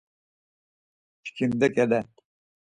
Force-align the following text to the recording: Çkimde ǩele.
Çkimde 1.25 1.67
ǩele. 1.75 1.99